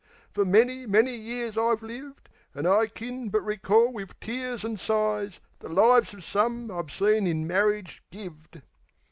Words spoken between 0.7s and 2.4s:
many years I've lived.